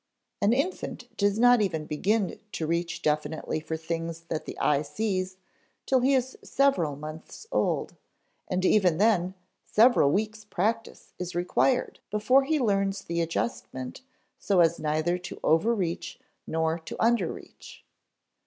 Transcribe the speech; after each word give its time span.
An 0.41 0.51
infant 0.51 1.15
does 1.15 1.37
not 1.37 1.61
even 1.61 1.85
begin 1.85 2.39
to 2.53 2.65
reach 2.65 3.03
definitely 3.03 3.59
for 3.59 3.77
things 3.77 4.21
that 4.29 4.45
the 4.45 4.57
eye 4.57 4.81
sees 4.81 5.37
till 5.85 5.99
he 5.99 6.15
is 6.15 6.35
several 6.43 6.95
months 6.95 7.45
old, 7.51 7.95
and 8.47 8.65
even 8.65 8.97
then 8.97 9.35
several 9.63 10.09
weeks' 10.09 10.43
practice 10.43 11.13
is 11.19 11.35
required 11.35 11.99
before 12.09 12.45
he 12.45 12.59
learns 12.59 13.03
the 13.03 13.21
adjustment 13.21 14.01
so 14.39 14.59
as 14.59 14.79
neither 14.79 15.19
to 15.19 15.39
overreach 15.43 16.19
nor 16.47 16.79
to 16.79 16.95
underreach. 16.95 17.83